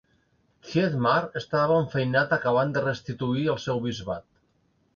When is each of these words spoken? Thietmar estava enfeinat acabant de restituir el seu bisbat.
Thietmar 0.69 1.17
estava 1.41 1.77
enfeinat 1.83 2.35
acabant 2.39 2.73
de 2.79 2.85
restituir 2.87 3.47
el 3.55 3.61
seu 3.69 3.83
bisbat. 3.87 4.29